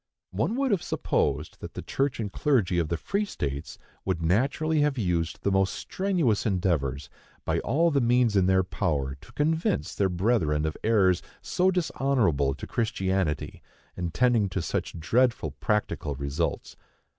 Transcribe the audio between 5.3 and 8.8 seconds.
the most strenuous endeavors, by all the means in their